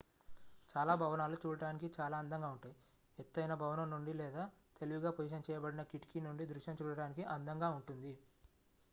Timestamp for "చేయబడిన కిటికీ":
5.47-6.21